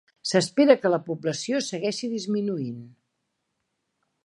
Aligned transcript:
S'espera 0.27 0.75
que 0.85 0.91
la 0.93 0.99
població 1.09 1.59
segueixi 1.67 2.09
disminuint. 2.15 2.83